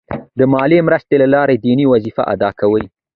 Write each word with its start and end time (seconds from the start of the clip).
د 0.37 0.39
مالي 0.53 0.77
مرستې 0.87 1.15
له 1.21 1.27
لارې 1.33 1.55
دیني 1.63 1.85
وظیفه 1.93 2.23
ادا 2.33 2.49
کوي. 2.59 2.85